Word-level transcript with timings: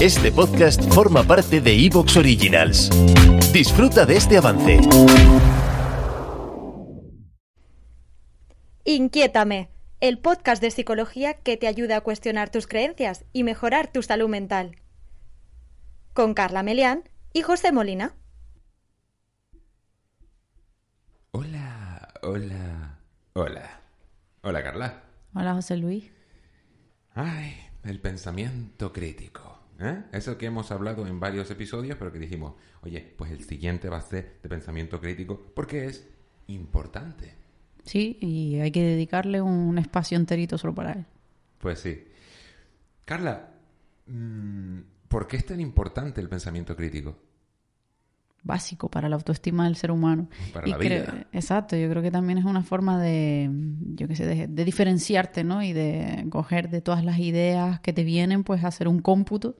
Este 0.00 0.32
podcast 0.32 0.82
forma 0.92 1.22
parte 1.22 1.60
de 1.60 1.72
Evox 1.86 2.16
Originals. 2.16 2.90
Disfruta 3.52 4.04
de 4.04 4.16
este 4.16 4.36
avance. 4.36 4.80
Inquiétame, 8.84 9.70
el 10.00 10.18
podcast 10.18 10.60
de 10.60 10.70
psicología 10.72 11.34
que 11.34 11.56
te 11.56 11.68
ayuda 11.68 11.98
a 11.98 12.00
cuestionar 12.00 12.50
tus 12.50 12.66
creencias 12.66 13.24
y 13.32 13.44
mejorar 13.44 13.90
tu 13.92 14.02
salud 14.02 14.28
mental. 14.28 14.76
Con 16.12 16.34
Carla 16.34 16.62
Melián 16.62 17.08
y 17.32 17.42
José 17.42 17.70
Molina. 17.72 18.14
Hola, 21.30 22.12
hola, 22.22 22.98
hola. 23.34 23.80
Hola, 24.42 24.62
Carla. 24.62 25.02
Hola, 25.34 25.54
José 25.54 25.76
Luis. 25.76 26.10
Ay, 27.14 27.54
el 27.84 28.00
pensamiento 28.00 28.92
crítico. 28.92 29.53
¿Eh? 29.80 30.02
Eso 30.12 30.38
que 30.38 30.46
hemos 30.46 30.70
hablado 30.70 31.06
en 31.06 31.20
varios 31.20 31.50
episodios, 31.50 31.96
pero 31.98 32.12
que 32.12 32.18
dijimos, 32.18 32.54
oye, 32.82 33.14
pues 33.16 33.30
el 33.30 33.44
siguiente 33.44 33.88
va 33.88 33.98
a 33.98 34.02
ser 34.02 34.38
de 34.42 34.48
pensamiento 34.48 35.00
crítico 35.00 35.40
porque 35.54 35.86
es 35.86 36.08
importante. 36.46 37.34
Sí, 37.84 38.18
y 38.20 38.60
hay 38.60 38.70
que 38.70 38.82
dedicarle 38.82 39.40
un 39.42 39.78
espacio 39.78 40.16
enterito 40.16 40.56
solo 40.58 40.74
para 40.74 40.92
él. 40.92 41.04
Pues 41.58 41.80
sí. 41.80 42.04
Carla, 43.04 43.50
mm, 44.06 44.78
¿por 45.08 45.26
qué 45.26 45.36
es 45.36 45.46
tan 45.46 45.60
importante 45.60 46.20
el 46.20 46.28
pensamiento 46.28 46.74
crítico? 46.74 47.16
Básico 48.44 48.90
para 48.90 49.08
la 49.08 49.16
autoestima 49.16 49.64
del 49.64 49.74
ser 49.76 49.90
humano. 49.90 50.28
Para 50.52 50.68
Y 50.68 50.72
la 50.72 50.78
creo- 50.78 51.02
vida. 51.02 51.26
exacto, 51.32 51.76
yo 51.76 51.88
creo 51.88 52.02
que 52.02 52.10
también 52.10 52.38
es 52.38 52.44
una 52.44 52.62
forma 52.62 53.02
de, 53.02 53.50
yo 53.96 54.06
qué 54.06 54.14
sé, 54.16 54.26
de, 54.26 54.46
de 54.46 54.64
diferenciarte, 54.64 55.42
¿no? 55.44 55.62
Y 55.62 55.72
de 55.72 56.26
coger 56.30 56.68
de 56.68 56.80
todas 56.82 57.04
las 57.04 57.18
ideas 57.18 57.80
que 57.80 57.92
te 57.92 58.04
vienen, 58.04 58.44
pues 58.44 58.62
hacer 58.62 58.86
un 58.86 59.00
cómputo 59.00 59.56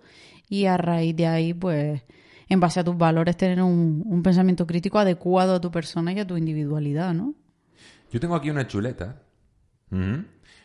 y 0.48 0.66
a 0.66 0.76
raíz 0.76 1.16
de 1.16 1.26
ahí, 1.26 1.54
pues, 1.54 2.02
en 2.48 2.60
base 2.60 2.78
a 2.80 2.84
tus 2.84 2.98
valores, 2.98 3.36
tener 3.38 3.62
un, 3.62 4.02
un 4.04 4.22
pensamiento 4.22 4.66
crítico 4.66 4.98
adecuado 4.98 5.54
a 5.54 5.60
tu 5.62 5.70
persona 5.70 6.12
y 6.12 6.18
a 6.20 6.26
tu 6.26 6.36
individualidad, 6.36 7.14
¿no? 7.14 7.34
Yo 8.12 8.20
tengo 8.20 8.34
aquí 8.36 8.50
una 8.50 8.66
chuleta 8.66 9.22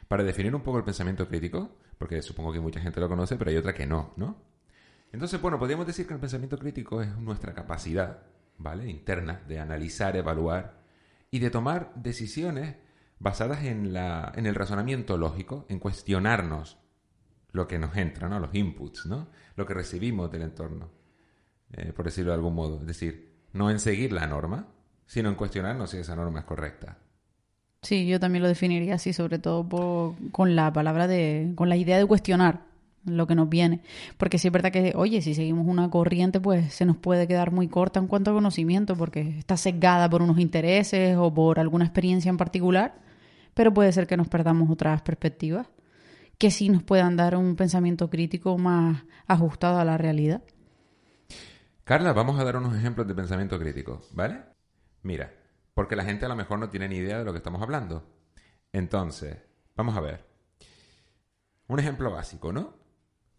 para 0.07 0.23
definir 0.23 0.53
un 0.55 0.61
poco 0.61 0.77
el 0.79 0.83
pensamiento 0.83 1.27
crítico, 1.27 1.77
porque 1.97 2.21
supongo 2.21 2.51
que 2.51 2.59
mucha 2.59 2.79
gente 2.79 2.99
lo 2.99 3.07
conoce, 3.07 3.37
pero 3.37 3.51
hay 3.51 3.57
otra 3.57 3.73
que 3.73 3.85
no, 3.85 4.13
¿no? 4.17 4.35
Entonces, 5.11 5.41
bueno, 5.41 5.57
podríamos 5.57 5.87
decir 5.87 6.05
que 6.07 6.13
el 6.13 6.19
pensamiento 6.19 6.57
crítico 6.57 7.01
es 7.01 7.15
nuestra 7.17 7.53
capacidad, 7.53 8.23
¿vale? 8.57 8.89
Interna 8.89 9.41
de 9.47 9.59
analizar, 9.59 10.15
evaluar 10.15 10.81
y 11.31 11.39
de 11.39 11.49
tomar 11.49 11.91
decisiones 11.95 12.75
basadas 13.17 13.63
en, 13.63 13.93
la, 13.93 14.31
en 14.35 14.45
el 14.45 14.55
razonamiento 14.55 15.17
lógico, 15.17 15.65
en 15.69 15.79
cuestionarnos 15.79 16.77
lo 17.51 17.67
que 17.67 17.79
nos 17.79 17.97
entra, 17.97 18.29
¿no? 18.29 18.39
Los 18.39 18.53
inputs, 18.53 19.07
¿no? 19.07 19.27
Lo 19.55 19.65
que 19.65 19.73
recibimos 19.73 20.31
del 20.31 20.43
entorno, 20.43 20.91
eh, 21.71 21.91
por 21.93 22.05
decirlo 22.05 22.31
de 22.31 22.35
algún 22.35 22.55
modo. 22.55 22.79
Es 22.81 22.87
decir, 22.87 23.33
no 23.53 23.71
en 23.71 23.79
seguir 23.79 24.13
la 24.13 24.27
norma, 24.27 24.67
sino 25.07 25.29
en 25.29 25.35
cuestionarnos 25.35 25.89
si 25.89 25.97
esa 25.97 26.15
norma 26.15 26.39
es 26.39 26.45
correcta. 26.45 26.99
Sí, 27.81 28.07
yo 28.07 28.19
también 28.19 28.43
lo 28.43 28.47
definiría 28.47 28.95
así, 28.95 29.13
sobre 29.13 29.39
todo 29.39 30.15
con 30.31 30.55
la 30.55 30.71
palabra 30.71 31.07
de, 31.07 31.53
con 31.55 31.69
la 31.69 31.77
idea 31.77 31.97
de 31.97 32.05
cuestionar 32.05 32.68
lo 33.05 33.27
que 33.27 33.35
nos 33.35 33.49
viene. 33.49 33.81
Porque 34.17 34.37
sí 34.37 34.47
es 34.47 34.51
verdad 34.51 34.71
que, 34.71 34.93
oye, 34.95 35.21
si 35.21 35.33
seguimos 35.33 35.67
una 35.67 35.89
corriente, 35.89 36.39
pues 36.39 36.73
se 36.73 36.85
nos 36.85 36.97
puede 36.97 37.27
quedar 37.27 37.51
muy 37.51 37.67
corta 37.67 37.99
en 37.99 38.07
cuanto 38.07 38.31
a 38.31 38.33
conocimiento, 38.33 38.95
porque 38.95 39.21
está 39.37 39.57
sesgada 39.57 40.09
por 40.09 40.21
unos 40.21 40.39
intereses 40.39 41.17
o 41.17 41.33
por 41.33 41.59
alguna 41.59 41.85
experiencia 41.85 42.29
en 42.29 42.37
particular, 42.37 42.95
pero 43.53 43.73
puede 43.73 43.91
ser 43.91 44.07
que 44.07 44.17
nos 44.17 44.27
perdamos 44.27 44.69
otras 44.69 45.01
perspectivas 45.01 45.67
que 46.39 46.51
sí 46.51 46.69
nos 46.69 46.83
puedan 46.83 47.17
dar 47.17 47.35
un 47.35 47.57
pensamiento 47.57 48.09
crítico 48.09 48.57
más 48.57 49.03
ajustado 49.27 49.77
a 49.77 49.85
la 49.85 49.97
realidad. 49.97 50.41
Carla, 51.83 52.13
vamos 52.13 52.39
a 52.39 52.45
dar 52.45 52.55
unos 52.55 52.75
ejemplos 52.75 53.07
de 53.07 53.13
pensamiento 53.13 53.59
crítico, 53.59 54.01
¿vale? 54.13 54.43
Mira, 55.03 55.33
porque 55.73 55.97
la 55.97 56.05
gente 56.05 56.25
a 56.25 56.29
lo 56.29 56.37
mejor 56.37 56.57
no 56.57 56.69
tiene 56.69 56.87
ni 56.87 56.95
idea 56.95 57.19
de 57.19 57.25
lo 57.25 57.33
que 57.33 57.39
estamos 57.39 57.61
hablando. 57.61 58.05
Entonces, 58.71 59.37
vamos 59.75 59.97
a 59.97 60.01
ver. 60.01 60.25
Un 61.67 61.79
ejemplo 61.79 62.09
básico, 62.09 62.53
¿no? 62.53 62.73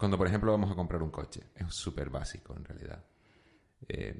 Cuando, 0.01 0.17
por 0.17 0.25
ejemplo, 0.25 0.51
vamos 0.51 0.71
a 0.71 0.73
comprar 0.73 1.03
un 1.03 1.11
coche. 1.11 1.43
Es 1.53 1.75
súper 1.75 2.09
básico, 2.09 2.55
en 2.55 2.65
realidad. 2.65 3.05
Eh, 3.87 4.19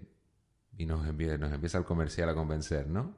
y 0.78 0.86
nos, 0.86 1.08
envía- 1.08 1.40
nos 1.40 1.52
empieza 1.52 1.80
el 1.80 1.86
comercial 1.86 2.30
a 2.30 2.36
convencer, 2.36 2.86
¿no? 2.86 3.16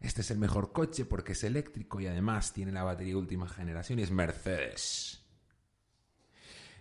Este 0.00 0.22
es 0.22 0.30
el 0.30 0.38
mejor 0.38 0.72
coche 0.72 1.04
porque 1.04 1.32
es 1.32 1.44
eléctrico 1.44 2.00
y 2.00 2.06
además 2.06 2.54
tiene 2.54 2.72
la 2.72 2.84
batería 2.84 3.18
última 3.18 3.46
generación 3.46 3.98
y 3.98 4.02
es 4.02 4.10
Mercedes. 4.10 5.20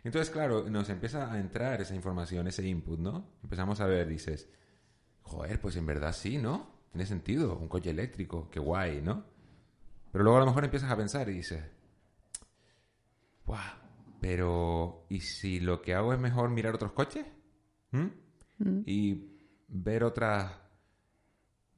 Entonces, 0.06 0.31
claro, 0.31 0.69
nos 0.69 0.90
empieza 0.90 1.29
a 1.29 1.38
entrar 1.38 1.81
esa 1.81 1.95
información, 1.95 2.47
ese 2.47 2.66
input, 2.66 2.97
¿no? 3.01 3.28
Empezamos 3.44 3.81
a 3.81 3.88
ver, 3.88 4.07
dices, 4.07 4.47
joder, 5.22 5.59
pues 5.59 5.75
en 5.75 5.85
verdad 5.85 6.13
sí, 6.13 6.38
¿no? 6.38 6.72
Tiene 6.94 7.06
sentido, 7.07 7.57
un 7.57 7.68
coche 7.68 7.90
eléctrico, 7.90 8.50
qué 8.50 8.62
guay, 8.62 9.01
¿no? 9.01 9.25
Pero 10.13 10.24
luego 10.24 10.38
a 10.38 10.40
lo 10.40 10.45
mejor 10.45 10.63
empiezas 10.63 10.91
a 10.91 10.95
pensar 10.95 11.28
y 11.28 11.34
dices, 11.34 11.62
¡guau! 13.45 13.84
Pero, 14.28 15.06
¿y 15.08 15.19
si 15.19 15.59
lo 15.59 15.84
que 15.84 15.94
hago 15.94 16.12
es 16.12 16.19
mejor 16.19 16.50
mirar 16.50 16.74
otros 16.74 16.94
coches? 16.94 17.28
¿Mm? 17.91 18.08
Y 18.88 19.24
ver 19.68 20.03
otras 20.03 20.52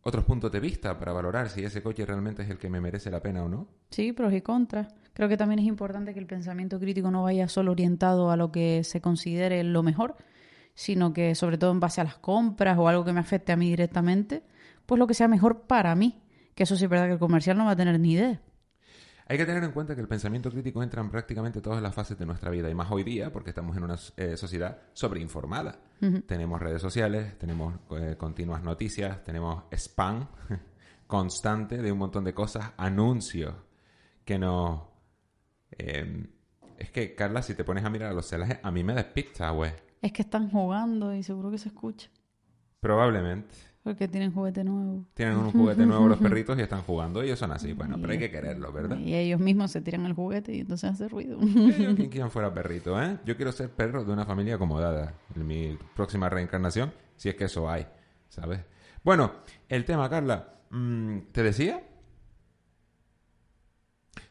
otros 0.01 0.23
puntos 0.23 0.49
de 0.53 0.61
vista 0.61 0.97
para 0.97 1.11
valorar 1.11 1.49
si 1.49 1.65
ese 1.65 1.83
coche 1.83 2.05
realmente 2.05 2.43
es 2.43 2.49
el 2.49 2.57
que 2.57 2.69
me 2.69 2.79
merece 2.79 3.11
la 3.11 3.21
pena 3.21 3.43
o 3.43 3.49
no. 3.49 3.67
Sí, 3.89 4.13
pros 4.13 4.31
y 4.31 4.39
contras. 4.39 4.87
Creo 5.11 5.27
que 5.27 5.35
también 5.35 5.59
es 5.59 5.65
importante 5.65 6.13
que 6.13 6.21
el 6.21 6.25
pensamiento 6.25 6.79
crítico 6.79 7.11
no 7.11 7.23
vaya 7.23 7.49
solo 7.49 7.73
orientado 7.73 8.31
a 8.31 8.37
lo 8.37 8.49
que 8.49 8.85
se 8.85 9.01
considere 9.01 9.61
lo 9.65 9.83
mejor, 9.83 10.15
sino 10.73 11.11
que 11.11 11.35
sobre 11.35 11.57
todo 11.57 11.71
en 11.71 11.81
base 11.81 11.99
a 11.99 12.05
las 12.05 12.17
compras 12.17 12.77
o 12.77 12.87
algo 12.87 13.03
que 13.03 13.11
me 13.11 13.19
afecte 13.19 13.51
a 13.51 13.57
mí 13.57 13.67
directamente, 13.67 14.43
pues 14.85 14.97
lo 14.97 15.05
que 15.05 15.15
sea 15.15 15.27
mejor 15.27 15.63
para 15.63 15.93
mí. 15.95 16.23
Que 16.55 16.63
eso 16.63 16.77
sí 16.77 16.85
es 16.85 16.89
verdad 16.89 17.07
que 17.07 17.13
el 17.13 17.19
comercial 17.19 17.57
no 17.57 17.65
va 17.65 17.71
a 17.71 17.75
tener 17.75 17.99
ni 17.99 18.13
idea. 18.13 18.41
Hay 19.29 19.37
que 19.37 19.45
tener 19.45 19.61
en 19.63 19.71
cuenta 19.71 19.93
que 19.93 19.99
el 19.99 20.07
pensamiento 20.07 20.49
crítico 20.49 20.81
entra 20.81 21.01
en 21.01 21.09
prácticamente 21.09 21.59
todas 21.59 21.81
las 21.81 21.93
fases 21.93 22.17
de 22.17 22.25
nuestra 22.25 22.49
vida 22.49 22.69
y 22.69 22.75
más 22.75 22.89
hoy 22.89 23.03
día 23.03 23.31
porque 23.31 23.49
estamos 23.49 23.75
en 23.75 23.83
una 23.83 23.97
eh, 24.15 24.37
sociedad 24.37 24.79
sobreinformada. 24.93 25.79
Tenemos 26.25 26.61
redes 26.61 26.81
sociales, 26.81 27.37
tenemos 27.37 27.73
eh, 27.91 28.15
continuas 28.17 28.63
noticias, 28.63 29.21
tenemos 29.23 29.63
spam 29.71 30.27
constante 31.07 31.81
de 31.81 31.91
un 31.91 31.97
montón 31.97 32.23
de 32.23 32.33
cosas, 32.33 32.71
anuncios 32.77 33.53
que 34.23 34.39
nos... 34.39 34.81
eh, 35.71 36.27
es 36.77 36.91
que, 36.91 37.15
Carla, 37.15 37.41
si 37.41 37.55
te 37.55 37.63
pones 37.63 37.83
a 37.83 37.89
mirar 37.89 38.11
a 38.11 38.13
los 38.13 38.27
celajes, 38.27 38.59
a 38.61 38.71
mí 38.71 38.83
me 38.83 38.93
despista, 38.93 39.49
güey. 39.49 39.71
Es 40.01 40.13
que 40.13 40.21
están 40.21 40.49
jugando 40.49 41.13
y 41.13 41.23
seguro 41.23 41.49
que 41.49 41.57
se 41.57 41.69
escucha. 41.69 42.09
Probablemente. 42.79 43.55
Porque 43.87 44.09
tienen 44.09 44.33
juguete 44.33 44.65
nuevo. 44.65 45.05
Tienen 45.13 45.37
un 45.37 45.49
juguete 45.49 45.85
nuevo 45.85 46.09
los 46.09 46.17
perritos 46.19 46.59
y 46.59 46.61
están 46.61 46.81
jugando. 46.81 47.21
Ellos 47.21 47.39
son 47.39 47.53
así, 47.53 47.71
bueno, 47.71 47.95
pero 48.01 48.11
hay 48.11 48.19
que 48.19 48.29
quererlo, 48.29 48.73
¿verdad? 48.73 48.97
Y 48.97 49.15
ellos 49.15 49.39
mismos 49.39 49.71
se 49.71 49.79
tiran 49.79 50.05
el 50.05 50.11
juguete 50.11 50.53
y 50.53 50.59
entonces 50.59 50.91
hace 50.91 51.07
ruido. 51.07 51.39
Yo 51.41 51.95
quien 51.95 52.09
quien 52.09 52.29
fuera 52.29 52.53
perrito, 52.53 53.01
¿eh? 53.01 53.17
Yo 53.23 53.37
quiero 53.37 53.53
ser 53.53 53.69
perro 53.69 54.03
de 54.03 54.11
una 54.11 54.25
familia 54.25 54.55
acomodada. 54.55 55.13
En 55.33 55.47
mi 55.47 55.77
próxima 55.95 56.27
reencarnación, 56.27 56.91
si 57.15 57.29
es 57.29 57.35
que 57.35 57.45
eso 57.45 57.69
hay, 57.69 57.87
¿sabes? 58.27 58.59
Bueno, 59.05 59.31
el 59.69 59.85
tema, 59.85 60.09
Carla, 60.09 60.55
mm, 60.69 61.19
¿te 61.31 61.43
decía? 61.43 61.81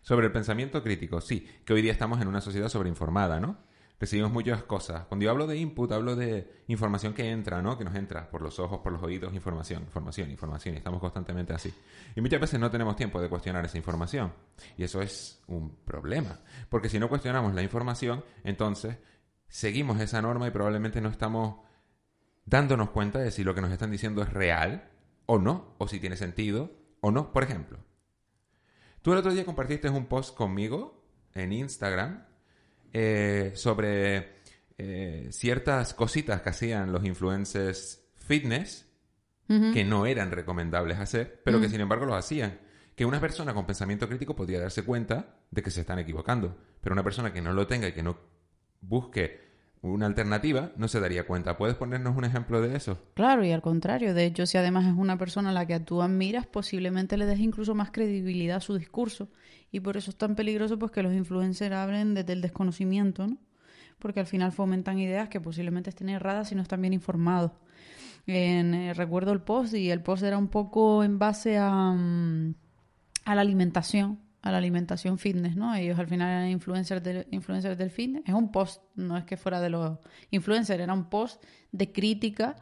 Sobre 0.02 0.26
el 0.26 0.32
pensamiento 0.32 0.82
crítico, 0.82 1.22
sí, 1.22 1.48
que 1.64 1.72
hoy 1.72 1.80
día 1.80 1.92
estamos 1.92 2.20
en 2.20 2.28
una 2.28 2.42
sociedad 2.42 2.68
sobreinformada, 2.68 3.40
¿no? 3.40 3.56
Recibimos 3.98 4.30
muchas 4.30 4.62
cosas. 4.64 5.06
Cuando 5.06 5.24
yo 5.24 5.30
hablo 5.30 5.46
de 5.46 5.56
input, 5.56 5.90
hablo 5.90 6.16
de 6.16 6.64
información 6.68 7.14
que 7.14 7.30
entra, 7.30 7.62
¿no? 7.62 7.78
Que 7.78 7.84
nos 7.84 7.94
entra 7.94 8.28
por 8.28 8.42
los 8.42 8.58
ojos, 8.58 8.80
por 8.80 8.92
los 8.92 9.02
oídos, 9.02 9.32
información, 9.32 9.84
información, 9.84 10.30
información. 10.30 10.74
Y 10.74 10.78
estamos 10.78 11.00
constantemente 11.00 11.54
así. 11.54 11.72
Y 12.14 12.20
muchas 12.20 12.40
veces 12.40 12.60
no 12.60 12.70
tenemos 12.70 12.94
tiempo 12.96 13.20
de 13.22 13.30
cuestionar 13.30 13.64
esa 13.64 13.78
información. 13.78 14.34
Y 14.76 14.84
eso 14.84 15.00
es 15.00 15.42
un 15.46 15.76
problema. 15.76 16.40
Porque 16.68 16.90
si 16.90 16.98
no 16.98 17.08
cuestionamos 17.08 17.54
la 17.54 17.62
información, 17.62 18.22
entonces 18.44 18.98
seguimos 19.48 19.98
esa 20.00 20.20
norma 20.20 20.46
y 20.46 20.50
probablemente 20.50 21.00
no 21.00 21.08
estamos 21.08 21.64
dándonos 22.44 22.90
cuenta 22.90 23.18
de 23.18 23.30
si 23.30 23.44
lo 23.44 23.54
que 23.54 23.62
nos 23.62 23.72
están 23.72 23.90
diciendo 23.90 24.22
es 24.22 24.30
real 24.30 24.90
o 25.24 25.38
no, 25.38 25.74
o 25.78 25.88
si 25.88 26.00
tiene 26.00 26.16
sentido 26.16 26.70
o 27.00 27.10
no. 27.10 27.32
Por 27.32 27.44
ejemplo, 27.44 27.78
tú 29.00 29.12
el 29.12 29.18
otro 29.18 29.32
día 29.32 29.46
compartiste 29.46 29.88
un 29.88 30.04
post 30.04 30.36
conmigo 30.36 31.02
en 31.32 31.52
Instagram 31.52 32.26
eh, 32.98 33.52
sobre 33.56 34.36
eh, 34.78 35.28
ciertas 35.30 35.92
cositas 35.92 36.40
que 36.40 36.48
hacían 36.48 36.92
los 36.92 37.04
influencers 37.04 38.08
fitness 38.14 38.88
que 39.46 39.84
no 39.84 40.06
eran 40.06 40.32
recomendables 40.32 40.98
hacer, 40.98 41.42
pero 41.44 41.60
que 41.60 41.68
sin 41.68 41.82
embargo 41.82 42.06
los 42.06 42.16
hacían. 42.16 42.58
Que 42.96 43.04
una 43.04 43.20
persona 43.20 43.52
con 43.52 43.66
pensamiento 43.66 44.08
crítico 44.08 44.34
podría 44.34 44.60
darse 44.60 44.82
cuenta 44.82 45.36
de 45.50 45.62
que 45.62 45.70
se 45.70 45.82
están 45.82 45.98
equivocando, 45.98 46.56
pero 46.80 46.94
una 46.94 47.04
persona 47.04 47.34
que 47.34 47.42
no 47.42 47.52
lo 47.52 47.66
tenga 47.66 47.86
y 47.86 47.92
que 47.92 48.02
no 48.02 48.16
busque 48.80 49.45
una 49.92 50.06
alternativa 50.06 50.72
no 50.76 50.88
se 50.88 51.00
daría 51.00 51.26
cuenta. 51.26 51.56
¿Puedes 51.56 51.76
ponernos 51.76 52.16
un 52.16 52.24
ejemplo 52.24 52.60
de 52.60 52.76
eso? 52.76 52.98
Claro, 53.14 53.44
y 53.44 53.52
al 53.52 53.62
contrario. 53.62 54.14
De 54.14 54.24
hecho, 54.24 54.46
si 54.46 54.58
además 54.58 54.86
es 54.86 54.94
una 54.96 55.18
persona 55.18 55.50
a 55.50 55.52
la 55.52 55.66
que 55.66 55.80
tú 55.80 56.02
admiras, 56.02 56.46
posiblemente 56.46 57.16
le 57.16 57.26
des 57.26 57.40
incluso 57.40 57.74
más 57.74 57.90
credibilidad 57.90 58.58
a 58.58 58.60
su 58.60 58.76
discurso. 58.76 59.28
Y 59.70 59.80
por 59.80 59.96
eso 59.96 60.10
es 60.10 60.16
tan 60.16 60.36
peligroso 60.36 60.78
pues 60.78 60.92
que 60.92 61.02
los 61.02 61.12
influencers 61.12 61.74
abren 61.74 62.14
desde 62.14 62.32
el 62.32 62.40
desconocimiento, 62.40 63.26
¿no? 63.26 63.38
Porque 63.98 64.20
al 64.20 64.26
final 64.26 64.52
fomentan 64.52 64.98
ideas 64.98 65.28
que 65.28 65.40
posiblemente 65.40 65.90
estén 65.90 66.08
erradas 66.08 66.52
y 66.52 66.54
no 66.54 66.62
están 66.62 66.80
bien 66.80 66.92
informados. 66.92 67.52
En, 68.26 68.74
eh, 68.74 68.94
recuerdo 68.94 69.32
el 69.32 69.40
post 69.40 69.74
y 69.74 69.90
el 69.90 70.02
post 70.02 70.22
era 70.22 70.36
un 70.36 70.48
poco 70.48 71.04
en 71.04 71.18
base 71.18 71.56
a, 71.58 71.92
mm, 71.92 72.54
a 73.24 73.34
la 73.34 73.40
alimentación 73.40 74.25
a 74.46 74.52
la 74.52 74.58
alimentación 74.58 75.18
fitness, 75.18 75.56
¿no? 75.56 75.74
Ellos 75.74 75.98
al 75.98 76.06
final 76.06 76.28
eran 76.28 76.48
influencers, 76.48 77.26
influencers 77.32 77.76
del 77.76 77.90
fitness. 77.90 78.22
Es 78.26 78.32
un 78.32 78.52
post, 78.52 78.80
no 78.94 79.16
es 79.16 79.24
que 79.24 79.36
fuera 79.36 79.60
de 79.60 79.70
los 79.70 79.98
influencers, 80.30 80.80
era 80.80 80.92
un 80.92 81.10
post 81.10 81.42
de 81.72 81.90
crítica 81.90 82.54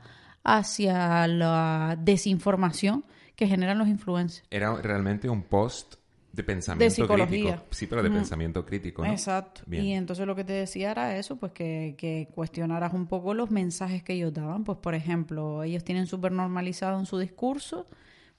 hacia 0.42 1.26
la 1.26 1.98
desinformación 2.00 3.04
que 3.36 3.46
generan 3.46 3.76
los 3.76 3.88
influencers. 3.88 4.46
Era 4.50 4.74
realmente 4.76 5.28
un 5.28 5.42
post 5.42 5.96
de 6.32 6.42
pensamiento 6.42 7.06
crítico. 7.06 7.64
Sí, 7.70 7.86
pero 7.86 8.02
de 8.02 8.10
pensamiento 8.10 8.64
crítico. 8.64 9.04
¿no? 9.04 9.12
Exacto. 9.12 9.60
Y 9.70 9.92
entonces 9.92 10.26
lo 10.26 10.34
que 10.34 10.44
te 10.44 10.54
decía 10.54 10.90
era 10.90 11.18
eso, 11.18 11.36
pues 11.36 11.52
que, 11.52 11.96
que, 11.98 12.28
cuestionaras 12.34 12.94
un 12.94 13.06
poco 13.06 13.34
los 13.34 13.50
mensajes 13.50 14.02
que 14.02 14.14
ellos 14.14 14.32
daban. 14.32 14.64
Pues, 14.64 14.78
por 14.78 14.94
ejemplo, 14.94 15.62
ellos 15.62 15.84
tienen 15.84 16.06
súper 16.06 16.32
normalizado 16.32 16.98
en 16.98 17.04
su 17.04 17.18
discurso 17.18 17.86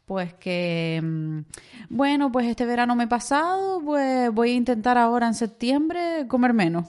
pues 0.06 0.34
que, 0.36 1.02
mm, 1.04 1.40
bueno, 1.90 2.32
pues 2.32 2.48
este 2.48 2.66
verano 2.66 2.96
me 2.96 3.06
he 3.06 3.08
pasado, 3.08 3.82
pues 3.84 4.32
voy 4.32 4.52
a 4.52 4.56
intentar 4.56 4.98
ahora 4.98 5.28
en 5.28 5.34
septiembre 5.34 6.26
comer 6.28 6.54
menos. 6.54 6.88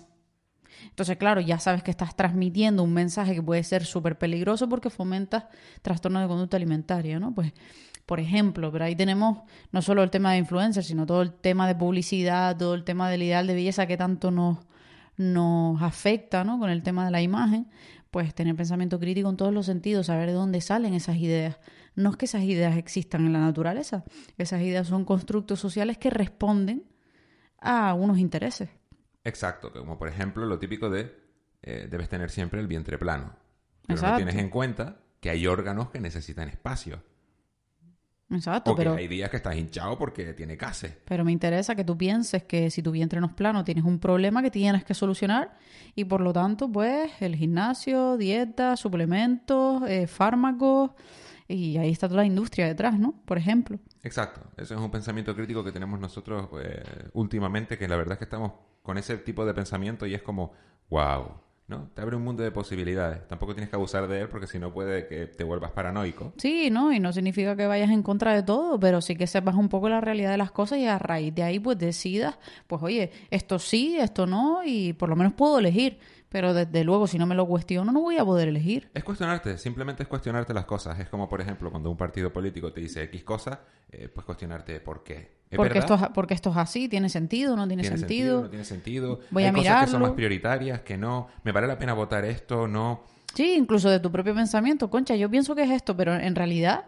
Entonces, 0.91 1.17
claro, 1.17 1.41
ya 1.41 1.59
sabes 1.59 1.83
que 1.83 1.91
estás 1.91 2.17
transmitiendo 2.17 2.83
un 2.83 2.93
mensaje 2.93 3.35
que 3.35 3.43
puede 3.43 3.63
ser 3.65 3.85
súper 3.85 4.19
peligroso 4.19 4.69
porque 4.69 4.89
fomentas 4.91 5.45
trastorno 5.83 6.21
de 6.21 6.29
conducta 6.29 6.57
alimentaria, 6.57 7.19
¿no? 7.19 7.35
Pues, 7.35 7.53
por 8.07 8.21
ejemplo, 8.21 8.71
pero 8.71 8.85
ahí 8.85 8.95
tenemos 8.97 9.41
no 9.73 9.83
solo 9.83 10.03
el 10.03 10.11
tema 10.11 10.33
de 10.33 10.39
influencers, 10.39 10.87
sino 10.87 11.07
todo 11.07 11.23
el 11.23 11.33
tema 11.33 11.67
de 11.67 11.75
publicidad, 11.75 12.57
todo 12.57 12.75
el 12.75 12.85
tema 12.85 13.11
del 13.11 13.23
ideal 13.23 13.47
de 13.47 13.55
belleza 13.55 13.87
que 13.87 13.97
tanto 13.97 14.31
nos, 14.31 14.59
nos 15.17 15.83
afecta, 15.83 16.45
¿no? 16.45 16.59
Con 16.59 16.71
el 16.71 16.83
tema 16.83 17.05
de 17.05 17.11
la 17.11 17.21
imagen, 17.21 17.69
pues 18.11 18.35
tener 18.35 18.55
pensamiento 18.57 18.99
crítico 19.01 19.29
en 19.29 19.37
todos 19.37 19.53
los 19.53 19.67
sentidos, 19.67 20.07
saber 20.07 20.29
de 20.29 20.35
dónde 20.35 20.61
salen 20.61 20.95
esas 20.95 21.17
ideas 21.17 21.59
no 21.97 22.11
es 22.11 22.17
que 22.17 22.27
esas 22.27 22.43
ideas 22.43 22.77
existan 22.77 23.27
en 23.27 23.33
la 23.33 23.41
naturaleza, 23.41 24.05
esas 24.39 24.63
ideas 24.63 24.87
son 24.87 25.05
constructos 25.05 25.59
sociales 25.59 25.99
que 25.99 26.11
responden 26.11 26.85
a 27.61 27.95
unos 27.95 28.19
intereses. 28.19 28.69
Exacto, 29.25 29.73
como 29.73 29.99
por 29.99 30.09
ejemplo 30.09 30.47
lo 30.47 30.59
típico 30.59 30.89
de 30.89 31.13
eh, 31.63 31.89
debes 31.91 32.09
tener 32.09 32.31
siempre 32.31 32.61
el 32.61 32.69
vientre 32.69 32.99
plano. 32.99 33.35
Pero 33.87 34.01
no 34.01 34.17
tienes 34.17 34.37
en 34.37 34.51
cuenta 34.51 35.01
que 35.21 35.31
hay 35.31 35.47
órganos 35.47 35.91
que 35.91 36.01
necesitan 36.01 36.49
espacio. 36.49 37.03
Exacto, 38.29 38.73
o 38.73 38.77
que 38.77 38.89
hay 38.89 39.07
días 39.07 39.31
que 39.31 39.37
estás 39.37 39.55
hinchado 39.55 39.97
porque 39.97 40.33
tiene 40.35 40.57
case. 40.57 40.99
Pero 41.05 41.25
me 41.25 41.31
interesa 41.31 41.77
que 41.77 41.85
tú 41.85 41.97
pienses 41.97 42.43
que 42.43 42.71
si 42.71 42.83
tu 42.83 42.91
vientre 42.91 43.21
no 43.21 43.29
es 43.29 43.33
plano 43.33 43.63
tienes 43.63 43.85
un 43.85 44.01
problema 44.01 44.43
que 44.43 44.51
tienes 44.51 44.85
que 44.85 44.95
solucionar 44.95 45.57
y 45.95 46.05
por 46.05 46.21
lo 46.21 46.33
tanto, 46.33 46.71
pues, 46.71 47.11
el 47.21 47.37
gimnasio, 47.37 48.17
dieta, 48.17 48.77
suplementos, 48.77 49.85
eh, 49.89 50.09
fármacos, 50.09 50.91
y 51.49 51.77
ahí 51.79 51.91
está 51.91 52.09
toda 52.09 52.23
la 52.23 52.27
industria 52.27 52.67
detrás, 52.67 52.99
¿no? 52.99 53.23
Por 53.25 53.39
ejemplo. 53.39 53.79
Exacto. 54.03 54.41
Eso 54.57 54.75
es 54.75 54.81
un 54.81 54.91
pensamiento 54.91 55.35
crítico 55.35 55.63
que 55.65 55.73
tenemos 55.73 56.01
nosotros 56.01 56.49
pues, 56.49 56.81
últimamente, 57.13 57.79
que 57.79 57.89
la 57.89 57.97
verdad 57.97 58.15
es 58.15 58.19
que 58.19 58.25
estamos 58.25 58.53
con 58.83 58.99
ese 58.99 59.19
tipo 59.19 59.45
de 59.45 59.55
pensamiento 59.55 60.07
y 60.07 60.15
es 60.15 60.23
como, 60.23 60.53
wow, 60.91 61.41
¿no? 61.69 61.91
Te 61.95 62.01
abre 62.01 62.17
un 62.17 62.23
mundo 62.23 62.43
de 62.43 62.51
posibilidades. 62.51 63.27
Tampoco 63.27 63.55
tienes 63.55 63.71
que 63.71 63.77
abusar 63.77 64.07
de 64.07 64.21
él 64.21 64.29
porque 64.29 64.47
si 64.47 64.59
no 64.59 64.73
puede 64.73 65.07
que 65.07 65.27
te 65.27 65.45
vuelvas 65.45 65.73
paranoico. 65.73 66.33
Sí, 66.37 66.71
¿no? 66.71 66.93
Y 66.93 67.01
no 67.01 67.13
significa 67.13 67.57
que 67.57 67.67
vayas 67.67 67.91
en 67.91 68.03
contra 68.03 68.35
de 68.35 68.43
todo, 68.43 68.79
pero 68.79 69.01
sí 69.01 69.17
que 69.17 69.27
sepas 69.27 69.57
un 69.57 69.69
poco 69.69 69.89
la 69.89 70.01
realidad 70.01 70.31
de 70.31 70.39
las 70.39 70.53
cosas 70.53 70.79
y 70.79 70.87
a 70.87 70.99
raíz 70.99 71.35
de 71.35 71.43
ahí 71.43 71.59
pues 71.59 71.79
decidas, 71.79 72.39
pues 72.67 72.83
oye, 72.83 73.11
esto 73.31 73.59
sí, 73.59 73.97
esto 73.99 74.27
no 74.27 74.63
y 74.65 74.93
por 74.93 75.09
lo 75.09 75.17
menos 75.17 75.33
puedo 75.33 75.59
elegir. 75.59 75.99
Pero 76.29 76.53
desde 76.53 76.85
luego, 76.85 77.07
si 77.07 77.19
no 77.19 77.27
me 77.27 77.35
lo 77.35 77.47
cuestiono, 77.47 77.93
no 77.93 78.01
voy 78.01 78.19
a 78.19 78.25
poder 78.25 78.49
elegir. 78.49 78.91
Es 78.93 79.05
cuestionarte, 79.05 79.59
simplemente 79.59 80.03
es 80.03 80.09
cuestionarte 80.09 80.53
las 80.53 80.67
cosas. 80.67 80.99
Es 80.99 81.09
como, 81.09 81.29
por 81.29 81.41
ejemplo, 81.41 81.71
cuando 81.71 81.91
un 81.91 81.97
partido 81.97 82.33
político 82.33 82.73
te 82.73 82.81
dice 82.81 83.05
X 83.05 83.23
cosa, 83.23 83.61
eh, 83.91 84.09
pues 84.13 84.27
cuestionarte 84.27 84.81
por 84.81 85.05
qué. 85.05 85.37
Porque 85.55 85.79
esto, 85.79 85.95
es, 85.95 86.01
porque 86.13 86.35
esto 86.35 86.51
es 86.51 86.57
así, 86.57 86.89
tiene 86.89 87.09
sentido, 87.09 87.57
no 87.57 87.69
tiene, 87.69 87.85
sentido? 87.85 88.43
No 88.43 88.51
tiene 88.51 88.65
sentido. 88.65 89.21
Voy 89.31 89.45
Hay 89.45 89.51
a 89.51 89.53
cosas 89.53 89.85
que 89.85 89.91
son 89.91 90.03
más 90.03 90.11
prioritarias, 90.13 90.81
que 90.81 90.97
no. 90.97 91.29
Me 91.45 91.53
vale 91.53 91.67
la 91.67 91.79
pena 91.79 91.93
votar 91.93 92.25
esto, 92.25 92.67
no. 92.67 93.03
Sí, 93.35 93.55
incluso 93.57 93.91
de 93.91 94.01
tu 94.01 94.11
propio 94.11 94.35
pensamiento. 94.35 94.91
Concha, 94.91 95.15
yo 95.15 95.31
pienso 95.31 95.55
que 95.55 95.63
es 95.63 95.71
esto, 95.71 95.97
pero 95.97 96.15
en 96.15 96.35
realidad 96.35 96.87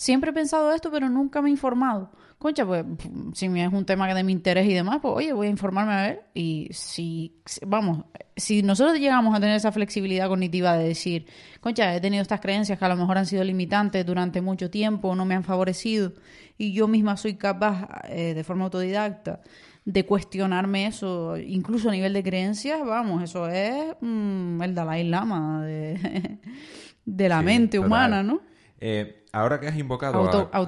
siempre 0.00 0.30
he 0.30 0.32
pensado 0.32 0.72
esto, 0.72 0.90
pero 0.90 1.10
nunca 1.10 1.42
me 1.42 1.50
he 1.50 1.52
informado. 1.52 2.10
Concha, 2.38 2.64
pues 2.64 2.86
si 3.34 3.46
es 3.46 3.70
un 3.70 3.84
tema 3.84 4.08
que 4.08 4.14
de 4.14 4.24
mi 4.24 4.32
interés 4.32 4.66
y 4.66 4.72
demás, 4.72 5.00
pues 5.02 5.12
oye, 5.14 5.34
voy 5.34 5.48
a 5.48 5.50
informarme 5.50 5.92
a 5.92 6.02
ver. 6.02 6.22
Y 6.32 6.68
si, 6.72 7.42
vamos, 7.66 8.06
si 8.34 8.62
nosotros 8.62 8.98
llegamos 8.98 9.36
a 9.36 9.40
tener 9.40 9.56
esa 9.56 9.72
flexibilidad 9.72 10.26
cognitiva 10.28 10.78
de 10.78 10.88
decir, 10.88 11.26
concha, 11.60 11.94
he 11.94 12.00
tenido 12.00 12.22
estas 12.22 12.40
creencias 12.40 12.78
que 12.78 12.84
a 12.86 12.88
lo 12.88 12.96
mejor 12.96 13.18
han 13.18 13.26
sido 13.26 13.44
limitantes 13.44 14.06
durante 14.06 14.40
mucho 14.40 14.70
tiempo, 14.70 15.14
no 15.14 15.26
me 15.26 15.34
han 15.34 15.44
favorecido, 15.44 16.14
y 16.56 16.72
yo 16.72 16.88
misma 16.88 17.18
soy 17.18 17.34
capaz, 17.34 17.86
eh, 18.08 18.32
de 18.32 18.42
forma 18.42 18.64
autodidacta, 18.64 19.42
de 19.84 20.06
cuestionarme 20.06 20.86
eso, 20.86 21.36
incluso 21.36 21.90
a 21.90 21.92
nivel 21.92 22.14
de 22.14 22.22
creencias, 22.22 22.80
vamos, 22.86 23.22
eso 23.22 23.48
es 23.48 23.96
mm, 24.00 24.62
el 24.62 24.74
Dalai 24.74 25.04
Lama 25.04 25.62
de, 25.62 26.38
de 27.04 27.28
la 27.28 27.42
mente 27.42 27.78
humana, 27.78 28.22
¿no? 28.22 28.40
Eh, 28.80 29.19
ahora 29.32 29.60
que 29.60 29.68
has 29.68 29.76
invocado 29.76 30.50
a, 30.52 30.58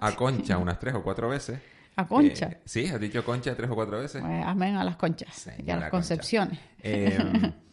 a 0.00 0.16
Concha 0.16 0.58
unas 0.58 0.78
tres 0.78 0.94
o 0.94 1.02
cuatro 1.02 1.28
veces. 1.28 1.58
¿A 1.96 2.06
Concha? 2.06 2.46
Eh, 2.46 2.60
sí, 2.64 2.86
has 2.86 3.00
dicho 3.00 3.24
Concha 3.24 3.54
tres 3.54 3.70
o 3.70 3.74
cuatro 3.74 4.00
veces. 4.00 4.20
Pues, 4.20 4.44
amén 4.44 4.76
a 4.76 4.84
las 4.84 4.96
conchas 4.96 5.48
y 5.58 5.70
a 5.70 5.76
las 5.76 5.90
concepciones. 5.90 6.58
Eh, 6.82 7.18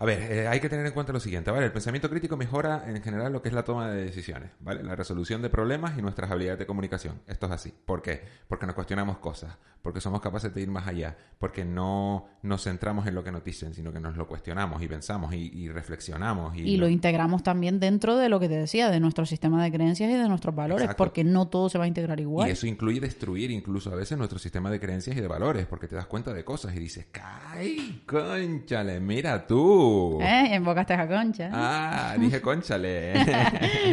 A 0.00 0.06
ver, 0.06 0.32
eh, 0.32 0.48
hay 0.48 0.60
que 0.60 0.70
tener 0.70 0.86
en 0.86 0.92
cuenta 0.92 1.12
lo 1.12 1.20
siguiente, 1.20 1.50
¿vale? 1.50 1.66
El 1.66 1.72
pensamiento 1.72 2.08
crítico 2.08 2.34
mejora 2.34 2.84
en 2.86 3.02
general 3.02 3.34
lo 3.34 3.42
que 3.42 3.50
es 3.50 3.54
la 3.54 3.64
toma 3.64 3.90
de 3.90 4.02
decisiones, 4.02 4.50
¿vale? 4.60 4.82
La 4.82 4.96
resolución 4.96 5.42
de 5.42 5.50
problemas 5.50 5.98
y 5.98 6.00
nuestras 6.00 6.30
habilidades 6.30 6.58
de 6.58 6.64
comunicación. 6.64 7.20
Esto 7.26 7.44
es 7.44 7.52
así. 7.52 7.74
¿Por 7.84 8.00
qué? 8.00 8.22
Porque 8.48 8.64
nos 8.64 8.74
cuestionamos 8.74 9.18
cosas, 9.18 9.58
porque 9.82 10.00
somos 10.00 10.22
capaces 10.22 10.54
de 10.54 10.62
ir 10.62 10.70
más 10.70 10.88
allá, 10.88 11.18
porque 11.38 11.66
no 11.66 12.28
nos 12.42 12.64
centramos 12.64 13.06
en 13.08 13.14
lo 13.14 13.22
que 13.22 13.30
nos 13.30 13.44
dicen, 13.44 13.74
sino 13.74 13.92
que 13.92 14.00
nos 14.00 14.16
lo 14.16 14.26
cuestionamos 14.26 14.80
y 14.80 14.88
pensamos 14.88 15.34
y, 15.34 15.68
reflexionamos. 15.68 16.56
Y, 16.56 16.78
lo... 16.78 16.88
integramos 16.88 17.42
también 17.42 17.78
dentro 17.78 18.16
de 18.16 18.30
lo 18.30 18.40
que 18.40 18.48
te 18.48 18.54
decía, 18.54 18.88
de 18.88 19.00
nuestro 19.00 19.26
sistema 19.26 19.62
de 19.62 19.70
creencias 19.70 20.08
y 20.08 20.14
de 20.14 20.28
nuestros 20.30 20.54
valores, 20.54 20.94
porque 20.94 21.24
no 21.24 21.48
todo 21.48 21.68
se 21.68 21.76
va 21.76 21.84
a 21.84 21.88
integrar 21.88 22.18
igual. 22.20 22.48
Y 22.48 22.52
eso 22.52 22.66
incluye 22.66 23.00
destruir 23.00 23.50
incluso 23.50 23.92
a 23.92 23.96
veces 23.96 24.16
nuestro 24.16 24.38
sistema 24.38 24.70
de 24.70 24.80
creencias 24.80 25.14
y 25.14 25.20
de 25.20 25.28
valores, 25.28 25.66
porque 25.66 25.88
te 25.88 25.96
das 25.96 26.06
cuenta 26.06 26.32
de 26.32 26.42
cosas 26.42 26.74
y 26.74 26.78
dices, 26.78 27.06
¡ay, 27.22 28.02
conchale, 28.06 28.98
mira 28.98 29.46
tú! 29.46 29.89
¿Eh? 30.20 30.54
Invocaste 30.56 30.94
a 30.94 31.08
Concha. 31.08 31.50
Ah, 31.52 32.16
dije 32.18 32.40
Conchale. 32.40 33.12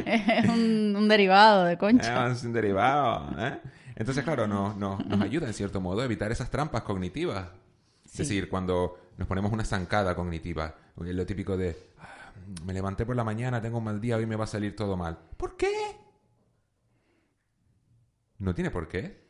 es 0.05 0.49
un, 0.49 1.07
derivado 1.07 1.65
de 1.65 1.77
Concha. 1.77 2.27
Es 2.27 2.43
un 2.43 2.53
derivado. 2.53 3.29
¿eh? 3.39 3.59
Entonces, 3.95 4.23
claro, 4.23 4.47
nos, 4.47 4.75
nos, 4.77 5.21
ayuda 5.21 5.47
en 5.47 5.53
cierto 5.53 5.81
modo 5.81 6.01
a 6.01 6.05
evitar 6.05 6.31
esas 6.31 6.49
trampas 6.49 6.83
cognitivas. 6.83 7.47
Es 8.05 8.17
decir, 8.17 8.49
cuando 8.49 8.97
nos 9.17 9.27
ponemos 9.27 9.51
una 9.51 9.65
zancada 9.65 10.15
cognitiva, 10.15 10.75
lo 10.95 11.25
típico 11.25 11.57
de, 11.57 11.75
ah, 11.99 12.31
me 12.65 12.73
levanté 12.73 13.05
por 13.05 13.15
la 13.15 13.23
mañana, 13.23 13.61
tengo 13.61 13.79
un 13.79 13.83
mal 13.83 13.99
día, 13.99 14.17
hoy 14.17 14.25
me 14.25 14.35
va 14.35 14.45
a 14.45 14.47
salir 14.47 14.75
todo 14.75 14.95
mal. 14.97 15.17
¿Por 15.37 15.57
qué? 15.57 15.71
No 18.39 18.53
tiene 18.53 18.71
por 18.71 18.87
qué. 18.87 19.25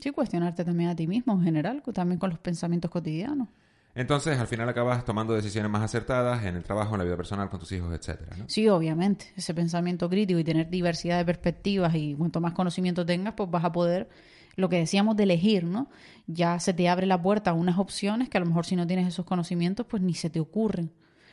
Sí, 0.00 0.10
cuestionarte 0.10 0.64
también 0.64 0.90
a 0.90 0.96
ti 0.96 1.06
mismo 1.06 1.34
en 1.34 1.42
general, 1.42 1.82
también 1.94 2.18
con 2.18 2.30
los 2.30 2.38
pensamientos 2.38 2.90
cotidianos. 2.90 3.48
Entonces, 3.94 4.38
al 4.38 4.46
final 4.46 4.68
acabas 4.68 5.04
tomando 5.04 5.34
decisiones 5.34 5.70
más 5.70 5.82
acertadas 5.82 6.44
en 6.44 6.56
el 6.56 6.62
trabajo, 6.62 6.94
en 6.94 6.98
la 7.00 7.04
vida 7.04 7.16
personal, 7.16 7.50
con 7.50 7.60
tus 7.60 7.72
hijos, 7.72 7.94
etcétera. 7.94 8.36
Sí, 8.46 8.66
obviamente. 8.68 9.26
Ese 9.36 9.52
pensamiento 9.52 10.08
crítico 10.08 10.38
y 10.38 10.44
tener 10.44 10.70
diversidad 10.70 11.18
de 11.18 11.26
perspectivas 11.26 11.94
y 11.94 12.14
cuanto 12.14 12.40
más 12.40 12.54
conocimiento 12.54 13.04
tengas, 13.04 13.34
pues 13.34 13.50
vas 13.50 13.64
a 13.64 13.72
poder, 13.72 14.08
lo 14.56 14.70
que 14.70 14.76
decíamos 14.76 15.16
de 15.16 15.24
elegir, 15.24 15.64
¿no? 15.64 15.90
Ya 16.26 16.58
se 16.58 16.72
te 16.72 16.88
abre 16.88 17.06
la 17.06 17.20
puerta 17.20 17.50
a 17.50 17.54
unas 17.54 17.78
opciones 17.78 18.30
que 18.30 18.38
a 18.38 18.40
lo 18.40 18.46
mejor 18.46 18.64
si 18.64 18.76
no 18.76 18.86
tienes 18.86 19.08
esos 19.08 19.26
conocimientos, 19.26 19.84
pues 19.86 20.02
ni 20.02 20.14
se 20.14 20.30
te 20.30 20.40
ocurren. 20.40 20.90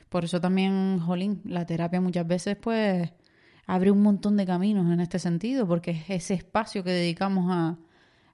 Por 0.09 0.25
eso 0.25 0.41
también, 0.41 0.99
Jolín, 0.99 1.41
la 1.45 1.65
terapia 1.65 2.01
muchas 2.01 2.27
veces, 2.27 2.57
pues, 2.57 3.09
abre 3.67 3.91
un 3.91 4.01
montón 4.01 4.35
de 4.35 4.45
caminos 4.45 4.91
en 4.91 4.99
este 4.99 5.19
sentido, 5.19 5.65
porque 5.65 5.91
es 5.91 6.09
ese 6.09 6.33
espacio 6.33 6.83
que 6.83 6.91
dedicamos 6.91 7.45
a, 7.49 7.77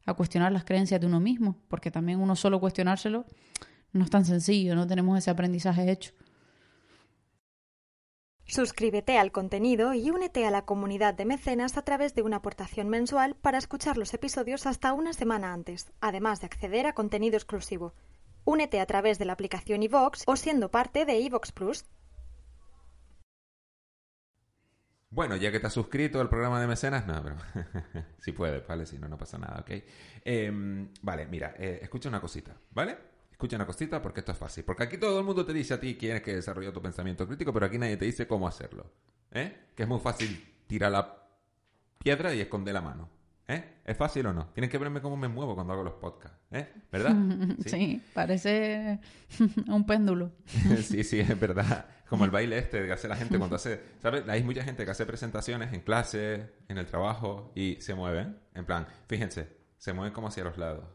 a 0.06 0.14
cuestionar 0.16 0.52
las 0.52 0.64
creencias 0.64 1.00
de 1.00 1.06
uno 1.06 1.20
mismo, 1.20 1.58
porque 1.68 1.92
también 1.92 2.20
uno 2.20 2.36
solo 2.36 2.60
cuestionárselo 2.60 3.26
no 3.96 4.04
es 4.04 4.10
tan 4.10 4.26
sencillo, 4.26 4.76
no 4.76 4.86
tenemos 4.86 5.18
ese 5.18 5.32
aprendizaje 5.32 5.90
hecho. 5.90 6.12
Suscríbete 8.46 9.18
al 9.18 9.32
contenido 9.32 9.94
y 9.94 10.12
únete 10.12 10.46
a 10.46 10.52
la 10.52 10.66
comunidad 10.66 11.14
de 11.14 11.24
mecenas 11.24 11.78
a 11.78 11.82
través 11.82 12.14
de 12.14 12.22
una 12.22 12.38
aportación 12.38 12.90
mensual 12.90 13.36
para 13.36 13.58
escuchar 13.58 13.98
los 13.98 14.14
episodios 14.14 14.66
hasta 14.68 14.92
una 14.92 15.14
semana 15.14 15.54
antes, 15.54 15.94
además 16.02 16.42
de 16.42 16.48
acceder 16.48 16.88
a 16.88 16.94
contenido 16.94 17.38
exclusivo. 17.38 17.94
Únete 18.44 18.82
a 18.82 18.86
través 18.86 19.18
de 19.18 19.26
la 19.26 19.34
aplicación 19.34 19.82
iVox 19.82 20.24
o 20.28 20.36
siendo 20.36 20.70
parte 20.70 21.06
de 21.06 21.18
iVox 21.18 21.54
Plus. 21.54 21.86
Bueno, 25.10 25.38
ya 25.38 25.54
que 25.54 25.62
te 25.62 25.68
has 25.68 25.74
suscrito 25.74 26.20
al 26.20 26.28
programa 26.28 26.60
de 26.60 26.68
mecenas, 26.68 27.08
no, 27.08 27.24
pero 27.24 27.38
si 28.20 28.34
puedes, 28.34 28.68
¿vale? 28.68 28.86
Si 28.86 29.00
no, 29.00 29.08
no 29.08 29.18
pasa 29.18 29.38
nada, 29.38 29.62
¿ok? 29.62 29.72
Em, 30.26 30.90
vale, 31.02 31.26
mira, 31.28 31.56
eh, 31.58 31.80
escucha 31.82 32.10
una 32.10 32.20
cosita, 32.20 32.54
¿vale? 32.72 33.15
Escucha 33.36 33.58
una 33.58 33.66
cosita 33.66 34.02
porque 34.02 34.22
esto 34.22 34.32
es 34.32 34.38
fácil. 34.38 34.64
Porque 34.64 34.84
aquí 34.84 34.98
todo 34.98 35.20
el 35.20 35.26
mundo 35.26 35.46
te 35.46 35.52
dice 35.52 35.74
a 35.74 35.80
ti 35.80 35.98
quién 35.98 36.16
es 36.16 36.22
que 36.22 36.36
desarrolla 36.36 36.72
tu 36.72 36.82
pensamiento 36.82 37.28
crítico, 37.28 37.52
pero 37.52 37.66
aquí 37.66 37.78
nadie 37.78 37.98
te 37.98 38.06
dice 38.06 38.26
cómo 38.26 38.48
hacerlo. 38.48 38.90
¿Eh? 39.32 39.72
Que 39.76 39.84
es 39.84 39.90
muy 39.90 40.00
fácil 40.00 40.42
tirar 40.68 40.94
la 40.94 41.28
piedra 42.00 42.34
y 42.34 42.40
esconder 42.40 42.74
la 42.74 42.80
mano. 42.80 43.10
¿Eh? 43.50 43.82
¿Es 43.84 43.98
fácil 43.98 44.26
o 44.28 44.34
no? 44.34 44.48
Tienen 44.54 44.70
que 44.70 44.78
verme 44.78 45.02
cómo 45.02 45.18
me 45.18 45.28
muevo 45.28 45.54
cuando 45.54 45.74
hago 45.74 45.84
los 45.84 45.96
podcasts. 45.96 46.38
¿Eh? 46.50 46.66
¿Verdad? 46.90 47.14
Sí, 47.66 48.02
parece 48.14 49.02
un 49.68 49.86
péndulo. 49.86 50.32
sí, 50.82 51.04
sí, 51.04 51.20
es 51.20 51.38
verdad. 51.38 51.88
Como 52.08 52.24
el 52.24 52.32
baile 52.32 52.58
este 52.58 52.86
que 52.86 52.94
hace 52.94 53.10
la 53.10 53.18
gente 53.18 53.38
cuando 53.38 53.58
hace... 53.58 53.82
¿Sabes? 54.02 54.24
Hay 54.30 54.44
mucha 54.44 54.64
gente 54.64 54.86
que 54.86 54.92
hace 54.92 55.06
presentaciones 55.06 55.74
en 55.74 55.82
clase, 55.82 56.54
en 56.70 56.78
el 56.78 56.86
trabajo 56.86 57.52
y 57.54 57.82
se 57.82 57.96
mueven. 57.96 58.40
En 58.54 58.66
plan, 58.66 58.88
fíjense, 59.10 59.50
se 59.78 59.92
mueven 59.92 60.14
como 60.14 60.30
hacia 60.30 60.46
los 60.46 60.58
lados. 60.58 60.86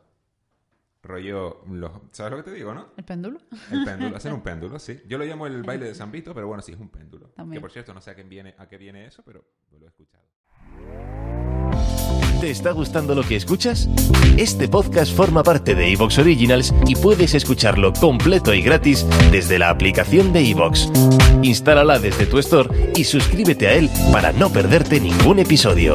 Rollo, 1.02 1.64
los, 1.70 1.92
¿sabes 2.12 2.32
lo 2.32 2.36
que 2.38 2.50
te 2.50 2.56
digo, 2.56 2.74
no? 2.74 2.88
¿El 2.96 3.04
péndulo? 3.04 3.38
El 3.70 3.84
péndulo, 3.84 4.16
hacer 4.16 4.32
un 4.32 4.42
péndulo, 4.42 4.78
sí. 4.78 5.00
Yo 5.08 5.16
lo 5.18 5.24
llamo 5.24 5.46
el 5.46 5.62
baile 5.62 5.86
de 5.86 5.94
San 5.94 6.12
Vito, 6.12 6.34
pero 6.34 6.46
bueno, 6.46 6.62
sí, 6.62 6.72
es 6.72 6.78
un 6.80 6.90
péndulo. 6.90 7.28
También. 7.30 7.58
Que 7.58 7.60
por 7.60 7.72
cierto, 7.72 7.94
no 7.94 8.00
sé 8.00 8.10
a 8.10 8.14
qué 8.14 8.22
viene, 8.22 8.54
a 8.58 8.68
qué 8.68 8.76
viene 8.76 9.06
eso, 9.06 9.22
pero 9.24 9.44
lo 9.78 9.86
he 9.86 9.88
escuchado. 9.88 10.24
¿Te 12.40 12.50
está 12.50 12.72
gustando 12.72 13.14
lo 13.14 13.22
que 13.22 13.36
escuchas? 13.36 13.86
Este 14.38 14.66
podcast 14.66 15.14
forma 15.14 15.42
parte 15.42 15.74
de 15.74 15.92
Evox 15.92 16.18
Originals 16.18 16.72
y 16.86 16.96
puedes 16.96 17.34
escucharlo 17.34 17.92
completo 17.92 18.54
y 18.54 18.62
gratis 18.62 19.06
desde 19.30 19.58
la 19.58 19.68
aplicación 19.68 20.32
de 20.32 20.50
Evox. 20.50 20.90
Instálala 21.42 21.98
desde 21.98 22.24
tu 22.24 22.38
store 22.38 22.92
y 22.96 23.04
suscríbete 23.04 23.68
a 23.68 23.74
él 23.74 23.90
para 24.10 24.32
no 24.32 24.50
perderte 24.50 25.00
ningún 25.00 25.38
episodio. 25.38 25.92